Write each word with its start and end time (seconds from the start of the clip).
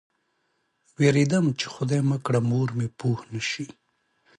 وېرېدم 0.97 1.45
چې 1.59 1.65
خدای 1.73 2.01
مه 2.09 2.17
کړه 2.25 2.39
مور 2.49 2.67
مې 2.77 2.87
پوه 2.97 3.19
نه 3.33 3.41
شي. 3.49 3.65